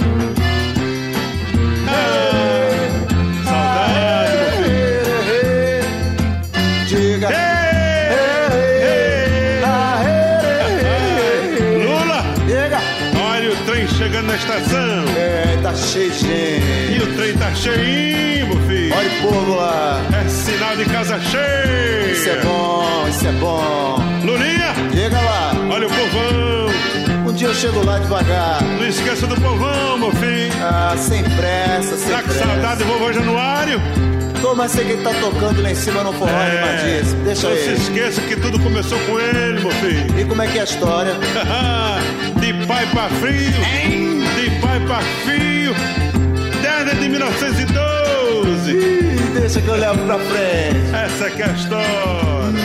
[17.61, 18.95] Cheinho, filho.
[18.95, 20.01] Olha o povo lá.
[20.19, 22.11] É sinal de casa cheia.
[22.11, 23.95] Isso é bom, isso é bom.
[24.25, 25.51] Lulinha, diga lá.
[25.69, 27.29] Olha o povão.
[27.29, 28.61] Um dia eu chego lá devagar.
[28.63, 30.51] Não esqueça do povão, meu filho.
[30.61, 32.39] Ah, sem pressa, sem tá pressa.
[32.39, 33.79] Tá com saudade do vovô Januário?
[34.41, 37.23] Tô, mas sei que ele tá tocando lá em cima no forró é, animadíssimo.
[37.23, 37.69] Deixa não ele.
[37.69, 40.19] Não se esqueça que tudo começou com ele, meu filho.
[40.19, 41.13] E como é que é a história?
[42.41, 43.63] de pai pra filho.
[43.63, 44.23] Hein?
[44.35, 46.10] De pai pra filho.
[47.01, 48.71] De 1912.
[48.71, 50.95] Ih, deixa que eu levo pra frente.
[50.95, 52.61] Essa que é a história.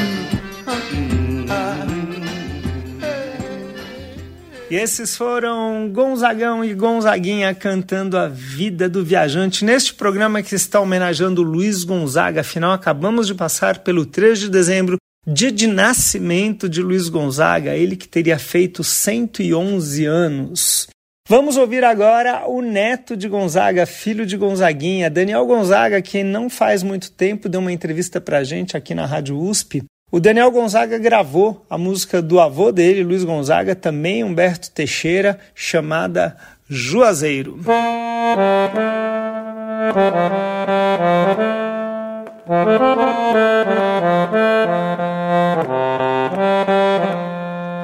[4.70, 10.80] E esses foram Gonzagão e Gonzaguinha cantando a vida do viajante neste programa que está
[10.80, 12.42] homenageando Luiz Gonzaga.
[12.42, 17.96] Afinal, acabamos de passar pelo 3 de dezembro, dia de nascimento de Luiz Gonzaga, ele
[17.96, 20.88] que teria feito 111 anos.
[21.28, 26.82] Vamos ouvir agora o neto de Gonzaga, filho de Gonzaguinha, Daniel Gonzaga, que não faz
[26.82, 31.66] muito tempo deu uma entrevista para gente aqui na Rádio USP o Daniel Gonzaga gravou
[31.68, 36.36] a música do avô dele, Luiz Gonzaga, também Humberto Teixeira, chamada
[36.68, 37.58] Juazeiro.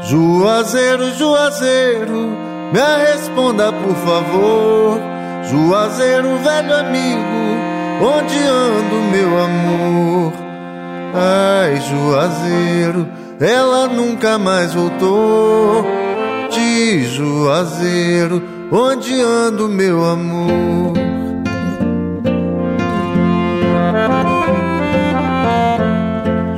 [0.09, 2.37] Juazeiro, Juazeiro,
[2.73, 5.01] me responda por favor.
[5.45, 7.21] Juazeiro, velho amigo,
[8.01, 10.33] onde ando, meu amor?
[11.15, 13.07] Ai, Juazeiro,
[13.39, 15.85] ela nunca mais voltou.
[16.51, 20.93] De Juazeiro, onde ando, meu amor?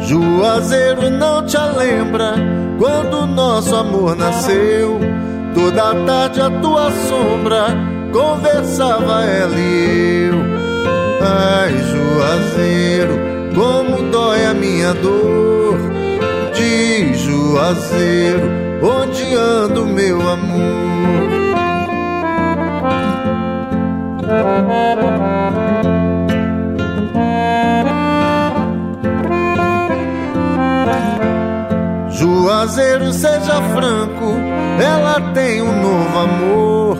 [0.00, 2.34] Juazeiro não te lembra
[2.78, 5.00] quando nosso amor nasceu.
[5.54, 7.66] Toda tarde a tua sombra
[8.12, 10.44] conversava ela e eu.
[11.20, 13.14] Ai, Juazeiro,
[13.54, 15.78] como dói a minha dor.
[16.52, 18.50] De Juazeiro,
[18.82, 20.74] onde ando, meu amor?
[32.24, 34.34] Juazeiro, seja franco,
[34.82, 36.98] ela tem um novo amor.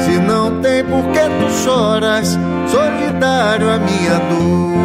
[0.00, 2.38] Se não tem, por que tu choras?
[2.68, 4.76] Solidário a minha dor.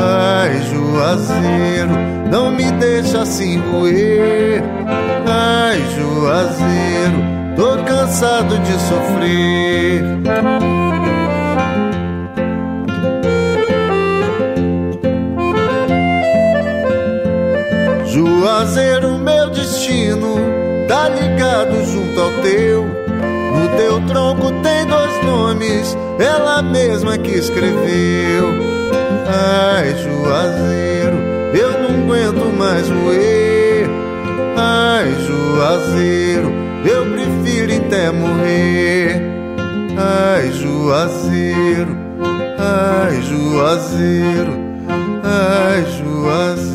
[0.00, 1.90] Ai, Juazeiro,
[2.30, 4.62] não me deixa assim roer.
[5.26, 7.18] Ai, Juazeiro,
[7.56, 10.04] tô cansado de sofrer.
[18.14, 20.36] Juazeiro, meu destino
[20.86, 22.84] tá ligado junto ao teu.
[22.84, 28.54] No teu tronco tem dois nomes, ela mesma que escreveu.
[29.26, 31.16] Ai, Juazeiro,
[31.56, 33.88] eu não aguento mais roer.
[34.56, 36.52] Ai, Juazeiro,
[36.86, 39.20] eu prefiro até morrer.
[39.98, 41.96] Ai, Juazeiro,
[42.60, 44.52] ai, Juazeiro,
[45.24, 46.73] ai, Juazeiro.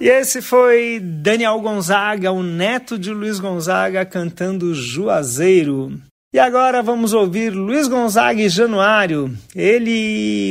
[0.00, 5.92] E esse foi Daniel Gonzaga, o neto de Luiz Gonzaga, cantando Juazeiro.
[6.32, 9.36] E agora vamos ouvir Luiz Gonzaga e Januário.
[9.54, 9.90] Ele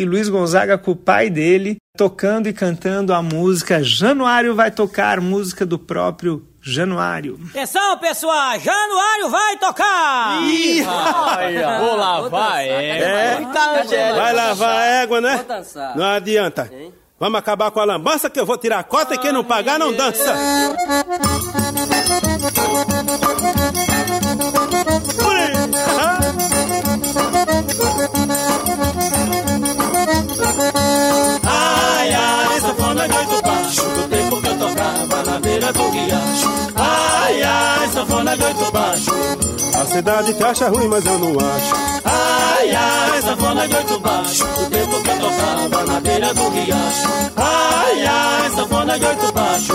[0.02, 5.20] e Luiz Gonzaga com o pai dele, tocando e cantando a música Januário vai tocar,
[5.20, 7.40] música do próprio Januário.
[7.50, 8.60] Atenção, pessoal!
[8.60, 10.42] Januário vai tocar!
[10.44, 13.94] Ih, vou lavar égua.
[13.96, 14.14] É.
[14.14, 15.46] Vai lavar égua, né?
[15.96, 16.72] Não adianta.
[17.20, 19.78] Vamos acabar com a lambança que eu vou tirar a cota e quem não pagar
[19.78, 20.34] não dança.
[35.70, 39.12] Beira do riacho Ai, ai, sanfona de oito baixo
[39.76, 41.76] A cidade te acha ruim, mas eu não acho.
[42.06, 47.08] Ai, ai, sanfona de oito baixo Do tempo que eu tocava na beira do riacho
[47.38, 49.74] Ai, ai, sanfona de oito baixo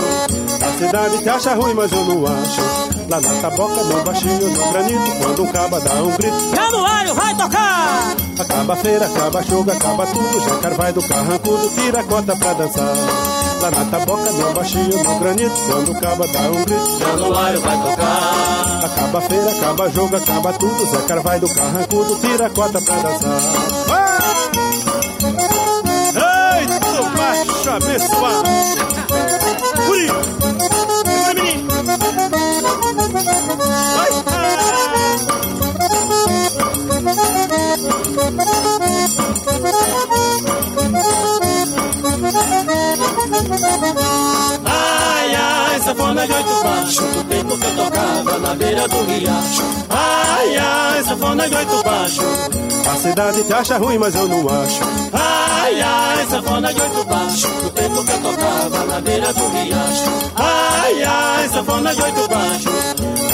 [0.61, 2.85] A cidade te acha ruim, mas eu não acho.
[3.07, 6.55] Lá na taboca, no baixinho, no granito, quando um caba dá um grito.
[6.55, 8.15] Januário vai tocar!
[8.39, 10.43] Acaba feira, acaba jogo, acaba tudo.
[10.43, 13.34] Jacar vai do carrancudo, tira a cota pra dançar.
[13.71, 16.99] Na taboca, no baixinho, no granito, quando o caba dá um grito.
[16.99, 18.85] Januário vai tocar.
[18.85, 20.85] Acaba feira, acaba jogo, acaba tudo.
[20.85, 23.41] Zé Carvalho do carrancudo, tira a cota pra dançar.
[26.15, 28.49] Eita, macho abençoado!
[29.85, 30.07] Furi!
[31.03, 31.73] Furi, menino!
[33.99, 34.11] Ai,
[46.27, 51.49] de oito baixo Do tempo que eu tocava na beira do riacho Ai, ai, sanfona
[51.49, 52.21] de oito baixo
[52.89, 54.81] A cidade te acha ruim, mas eu não acho.
[55.13, 60.31] Ai, ai, sanfona de oito baixo Do tempo que eu tocava na beira do riacho
[60.35, 62.69] Ai, ai, sanfona de oito baixo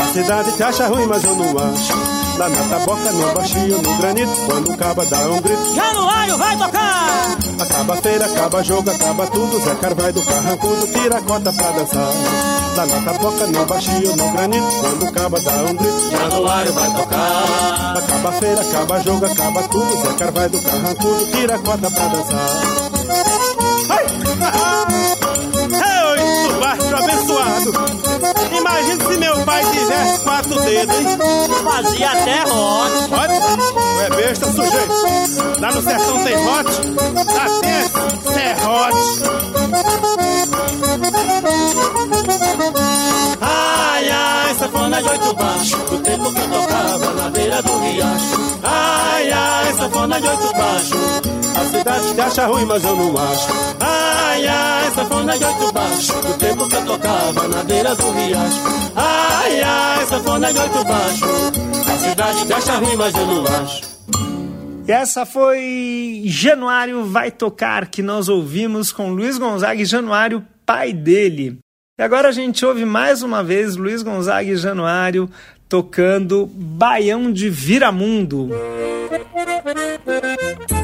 [0.01, 2.21] A cidade te acha ruim, mas eu não acho.
[2.37, 5.75] Lá na taboca, no baixinho, no granito, quando o caba dá um grito.
[5.75, 7.37] Januário vai tocar!
[7.59, 9.59] Acaba feira, acaba jogo, acaba tudo.
[9.63, 12.60] Zé Carvalho do carrancudo, tira a cota pra dançar.
[12.75, 16.09] Lá na taboca, no baixinho, no granito, quando o caba dá um grito.
[16.11, 17.97] Januário vai tocar.
[17.97, 20.01] Acaba feira, acaba jogo, acaba tudo.
[20.01, 22.49] Zé Carvalho do carrancudo, tira a cota pra dançar.
[23.89, 24.05] Ai!
[25.73, 27.73] É oito baixo abençoado.
[28.57, 31.17] Imagina se meu pai tivesse quatro dedos, hein?
[31.63, 33.80] Fazia até rote.
[34.01, 35.59] É besta, sujeito.
[35.59, 36.81] Lá no sertão tem rote?
[37.35, 39.21] Lá tem serrote.
[43.41, 48.59] Ai, ai, sanfona de oito baixo Do tempo que eu tocava na beira do riacho
[48.63, 50.95] Ai, ai, sanfona de oito baixo
[51.55, 53.47] A cidade te acha ruim, mas eu não acho.
[53.79, 58.61] Ai, ai, sanfona de oito baixo, do tempo que eu tocava na beira do riacho.
[58.95, 61.25] Ai, ai, sanfona de oito baixo,
[61.87, 63.90] a cidade te acha ruim, mas eu não acho.
[64.91, 70.91] E essa foi Januário Vai Tocar, que nós ouvimos com Luiz Gonzaga e Januário, pai
[70.91, 71.59] dele.
[71.97, 75.29] E agora a gente ouve mais uma vez Luiz Gonzaga e Januário
[75.69, 78.49] tocando Baião de Viramundo.
[80.09, 80.80] Balai,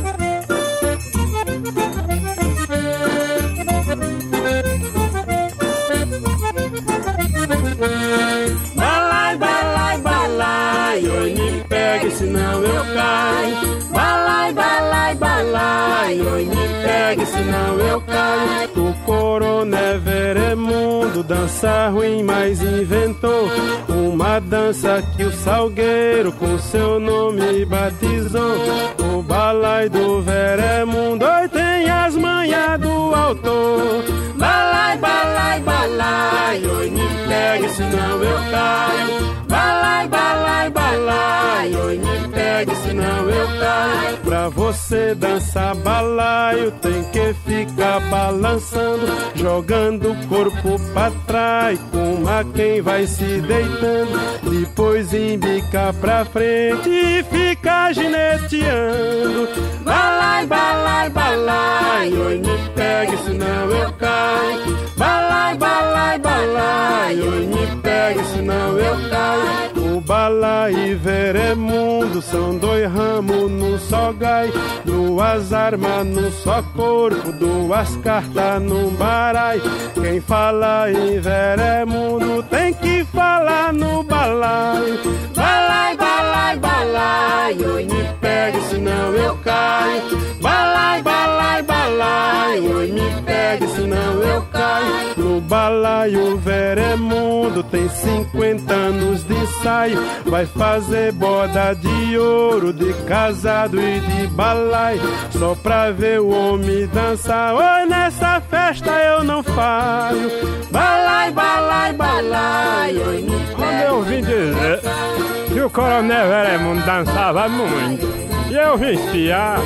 [17.28, 18.88] senão eu caio.
[18.90, 23.50] O coroné veremundo dança ruim, mas inventou
[23.90, 28.56] uma dança que o salgueiro com seu nome batizou.
[29.00, 34.04] O balai do veremundo, oi, tem as manhas do autor.
[34.38, 39.46] Balai, balai, balai, oi, me pegue, senão eu caio.
[39.48, 44.18] Balai, balai, balai, oi, me pegue, senão eu caio.
[44.24, 52.44] Pra você dançar balaio, tem que ficar balançando, jogando o corpo pra trás, como a
[52.44, 54.20] quem vai se deitando.
[54.44, 59.48] Depois embica pra frente e fica gineteando.
[59.84, 64.78] Balai, balai, balai, oi, me pegue, senão eu caio.
[64.98, 69.96] Balai, balai, balai, oi, me pegue, senão eu caio.
[69.96, 74.52] O balai e veremundo são dois ramos num só gai,
[74.86, 79.62] duas armas num só corpo, duas cartas num barai.
[79.94, 85.00] Quem fala em veremundo tem que falar no balai.
[85.48, 90.18] Balai, balai, balai, oi, me pegue, senão eu caio.
[90.42, 95.14] Balai, balai, balai, oi, me pegue, senão eu caio.
[95.16, 99.98] No balaio veremundo tem 50 anos de ensaio.
[100.26, 105.00] Vai fazer boda de ouro, de casado e de balai.
[105.32, 107.56] Só pra ver o homem dançar.
[107.56, 110.30] Oi, nessa festa eu não falho.
[110.72, 118.06] Balai, balai, balai, oi, me Quando eu vim dizer que o coronel Veremundo dançava muito,
[118.50, 119.60] e eu espiar,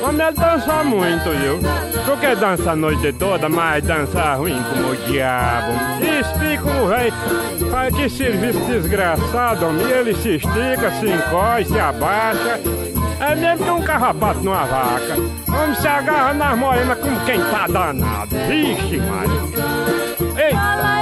[0.00, 1.60] como ele dança muito, viu?
[2.22, 5.72] Quer dança a noite toda, mas dança ruim como o diabo.
[6.00, 7.12] E explica o rei,
[7.68, 9.90] faz que serviço desgraçado, homem.
[9.90, 12.60] ele se estica, se encosta, se abaixa.
[13.18, 15.16] É mesmo que um carrapato numa vaca.
[15.48, 18.36] Homem se agarra nas morenas como quem tá danado.
[18.46, 19.00] Vixe.
[19.00, 21.01] Balai, balai,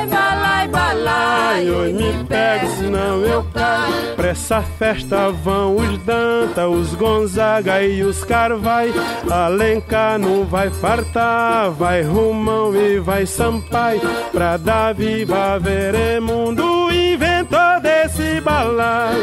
[1.59, 4.16] me pega, senão eu caio.
[4.16, 8.92] Pra essa festa vão os Danta, os Gonzaga e os Carvai.
[9.30, 14.01] Alencar não vai fartar, vai Rumão e vai Sampai.
[14.32, 19.16] Pra dar viva veremundo, inventor desse balai.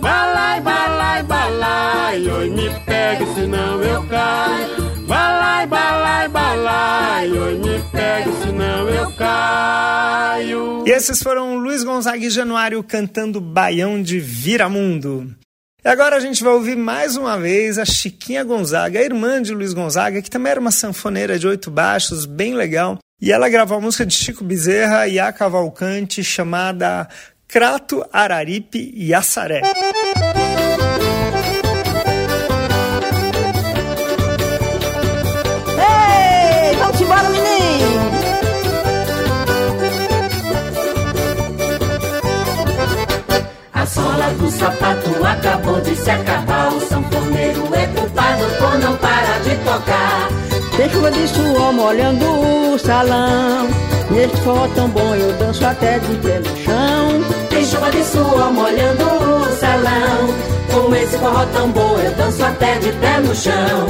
[0.00, 4.97] Balai, balai, balai, oi, me pega, senão eu caio.
[5.08, 10.84] Balai, balai, balai, me pegue, senão eu caio.
[10.86, 15.34] E esses foram Luiz Gonzaga e Januário cantando Baião de Viramundo.
[15.82, 19.54] E agora a gente vai ouvir mais uma vez a Chiquinha Gonzaga, a irmã de
[19.54, 22.98] Luiz Gonzaga, que também era uma sanfoneira de oito baixos, bem legal.
[23.18, 27.08] E ela gravou a música de Chico Bezerra e a Cavalcante chamada
[27.48, 29.62] Crato, Araripe e Assaré.
[44.48, 46.72] Do sapato acabou de se acabar.
[46.72, 50.28] O sanfoneiro é culpado por não parar de tocar.
[50.76, 53.68] Tem chuva de suor molhando o salão.
[54.10, 57.24] Neste forró tão bom eu danço até de pé no chão.
[57.50, 60.48] Tem chuva de suor molhando o salão.
[60.72, 63.86] Com esse forró tão bom eu danço até de pé no chão.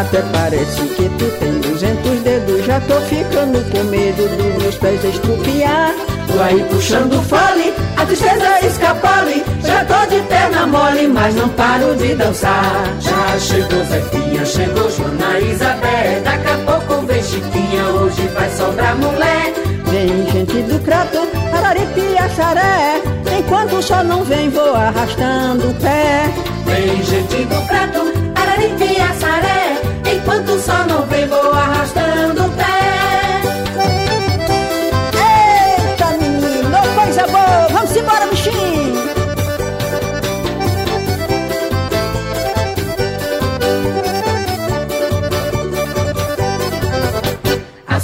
[0.00, 2.66] Até parece que tu tem duzentos dedos.
[2.66, 5.94] Já tô ficando com medo dos meus pés estrupiar.
[6.30, 9.44] Tô aí puxando fole, a tristeza escapole.
[9.64, 12.84] Já tô de perna mole, mas não paro de dançar.
[13.00, 16.22] Já chegou Zefinha, chegou Joana Isabel.
[16.22, 19.52] Daqui a pouco vem Chiquinha, hoje vai sobrar mulher.
[19.86, 23.02] Vem gente do crato, araripe e assaré.
[23.38, 26.24] Enquanto sol não vem, vou arrastando o pé.
[26.66, 28.00] Vem gente do prato,
[28.34, 29.80] araripe e assaré.
[30.14, 32.37] Enquanto sol não vem, vou arrastando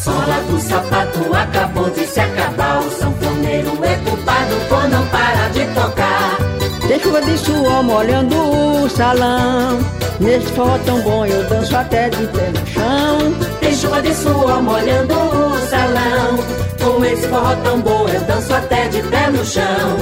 [0.04, 2.80] sola do sapato acabou de se acabar.
[2.80, 6.38] O sanfoneiro é culpado por não parar de tocar.
[6.86, 9.78] Deixa chuva de suor molhando o salão.
[10.20, 13.18] Nesse forró tão bom eu danço até de pé no chão.
[13.60, 16.38] Tem chuva de suor molhando o salão.
[16.84, 19.96] Com esse forró tão bom eu danço até de pé no chão.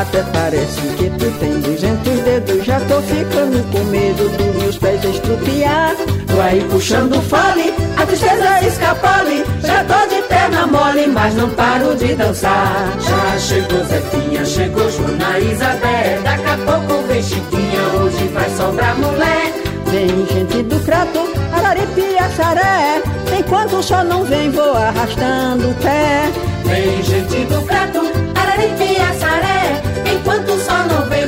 [0.00, 2.64] Até parece que tu tem duzentos dedos.
[2.64, 5.96] Já tô ficando com medo dos meus pés estrupiar.
[6.44, 9.42] Vai puxando fole, a tristeza escapole.
[9.62, 12.92] Já tô de perna mole, mas não paro de dançar.
[13.00, 16.22] Já chegou Zefinha, chegou Joana Isabel.
[16.22, 19.54] Daqui a pouco vem Chiquinha, hoje vai sobrar mulher.
[19.86, 23.02] Vem gente do crato, araripe e açaré.
[23.38, 26.30] Enquanto o sol não vem, vou arrastando o pé.
[26.66, 28.00] Vem gente do crato,
[28.34, 29.82] araripe e açaré.
[30.14, 31.23] Enquanto o sol não vem,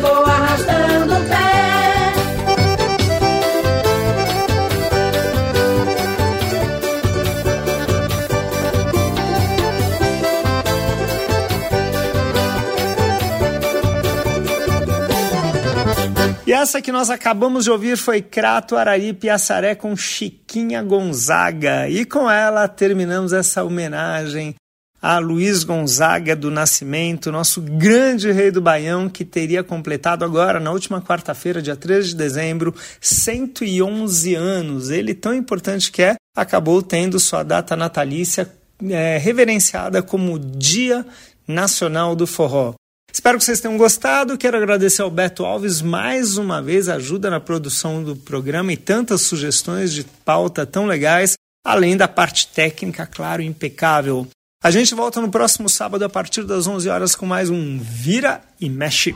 [16.67, 21.89] essa que nós acabamos de ouvir foi Crato Araripe Assaré com Chiquinha Gonzaga.
[21.89, 24.57] E com ela terminamos essa homenagem
[25.01, 30.73] a Luiz Gonzaga do Nascimento, nosso grande rei do Baião, que teria completado agora, na
[30.73, 34.91] última quarta-feira, dia 13 de dezembro, 111 anos.
[34.91, 38.53] Ele, tão importante que é, acabou tendo sua data natalícia
[38.91, 41.07] é, reverenciada como Dia
[41.47, 42.75] Nacional do Forró.
[43.17, 44.37] Espero que vocês tenham gostado.
[44.37, 49.23] Quero agradecer ao Beto Alves mais uma vez, ajuda na produção do programa e tantas
[49.23, 51.33] sugestões de pauta tão legais,
[51.65, 54.29] além da parte técnica, claro, impecável.
[54.63, 58.43] A gente volta no próximo sábado a partir das 11 horas com mais um Vira
[58.61, 59.15] e Mexe.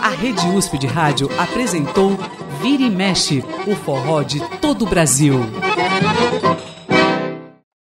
[0.00, 2.18] A Rede USP de Rádio apresentou
[2.62, 5.40] Vira e Mexe, o forró de todo o Brasil.